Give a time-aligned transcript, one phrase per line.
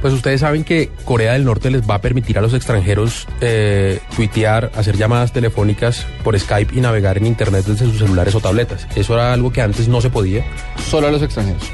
[0.00, 3.98] Pues ustedes saben que Corea del Norte les va a permitir a los extranjeros eh,
[4.14, 8.86] tuitear, hacer llamadas telefónicas por Skype y navegar en Internet desde sus celulares o tabletas.
[8.94, 10.44] Eso era algo que antes no se podía.
[10.88, 11.64] Solo a los extranjeros.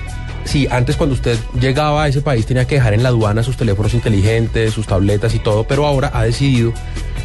[0.45, 3.57] Sí, antes cuando usted llegaba a ese país tenía que dejar en la aduana sus
[3.57, 6.73] teléfonos inteligentes, sus tabletas y todo, pero ahora ha decidido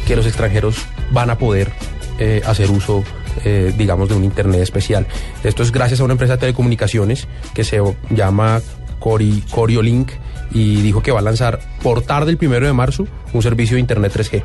[0.06, 0.76] que los extranjeros
[1.12, 1.70] van a poder
[2.18, 3.04] eh, hacer uso,
[3.44, 5.06] eh, digamos, de un Internet especial.
[5.44, 8.60] Esto es gracias a una empresa de telecomunicaciones que se llama
[8.98, 10.12] Cori, Coriolink
[10.52, 13.80] y dijo que va a lanzar por tarde el primero de marzo un servicio de
[13.80, 14.42] Internet 3G.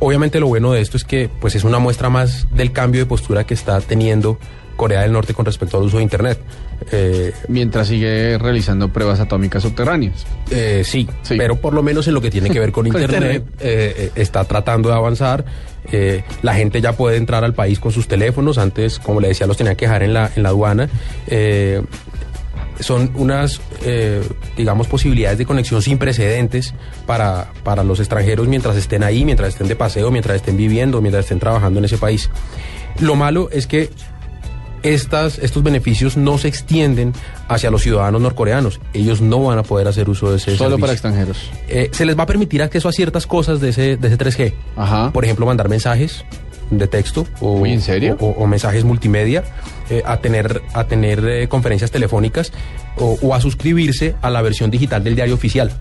[0.00, 3.06] Obviamente lo bueno de esto es que pues es una muestra más del cambio de
[3.06, 4.38] postura que está teniendo
[4.76, 6.38] Corea del Norte con respecto al uso de Internet.
[6.92, 10.24] Eh, Mientras sigue realizando pruebas atómicas subterráneas.
[10.52, 11.34] eh, sí, Sí.
[11.36, 13.54] pero por lo menos en lo que tiene que ver con, Con Internet, Internet.
[13.58, 15.44] eh, está tratando de avanzar.
[15.90, 18.56] Eh, la gente ya puede entrar al país con sus teléfonos.
[18.56, 20.88] Antes, como le decía, los tenía que dejar en la, en la aduana.
[22.80, 24.22] Son unas, eh,
[24.56, 26.74] digamos, posibilidades de conexión sin precedentes
[27.06, 31.24] para, para los extranjeros mientras estén ahí, mientras estén de paseo, mientras estén viviendo, mientras
[31.24, 32.30] estén trabajando en ese país.
[33.00, 33.90] Lo malo es que
[34.82, 37.12] estas, estos beneficios no se extienden
[37.48, 38.80] hacia los ciudadanos norcoreanos.
[38.92, 40.78] Ellos no van a poder hacer uso de ese Solo servicio.
[40.80, 41.50] para extranjeros.
[41.68, 44.54] Eh, se les va a permitir acceso a ciertas cosas de ese, de ese 3G.
[44.76, 45.12] Ajá.
[45.12, 46.24] Por ejemplo, mandar mensajes
[46.70, 48.16] de texto o, ¿en serio?
[48.20, 49.44] o, o mensajes multimedia,
[49.90, 52.52] eh, a tener, a tener eh, conferencias telefónicas
[52.96, 55.72] o, o a suscribirse a la versión digital del diario oficial.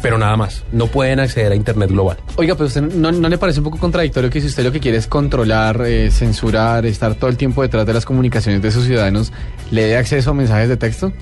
[0.00, 2.16] Pero nada más, no pueden acceder a Internet global.
[2.36, 4.80] Oiga, pero usted no, no le parece un poco contradictorio que si usted lo que
[4.80, 8.84] quiere es controlar, eh, censurar, estar todo el tiempo detrás de las comunicaciones de sus
[8.86, 9.32] ciudadanos,
[9.70, 11.12] le dé acceso a mensajes de texto?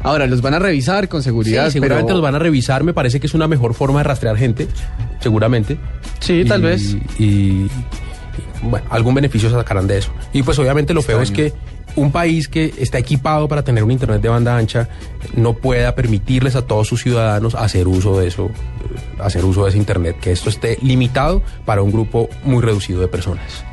[0.00, 1.66] Ahora, los van a revisar con seguridad.
[1.66, 4.04] Sí, seguramente pero- los van a revisar, me parece que es una mejor forma de
[4.04, 4.68] rastrear gente,
[5.24, 5.76] seguramente.
[6.20, 6.96] Sí, tal vez.
[7.18, 7.70] Y, y,
[8.62, 10.12] bueno, algún beneficio se sacarán de eso.
[10.32, 11.52] Y pues obviamente lo feo es que
[11.96, 14.88] un país que está equipado para tener un internet de banda ancha
[15.34, 18.50] no pueda permitirles a todos sus ciudadanos hacer uso de eso,
[19.18, 23.08] hacer uso de ese internet, que esto esté limitado para un grupo muy reducido de
[23.08, 23.64] personas.